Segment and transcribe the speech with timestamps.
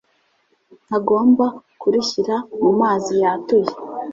[0.85, 1.45] ntagomba
[1.81, 3.71] kurishyira mu mazi yatuye